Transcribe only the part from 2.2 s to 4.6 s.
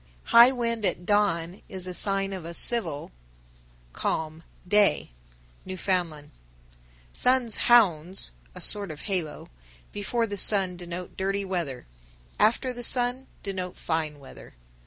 of a "civil" (calm)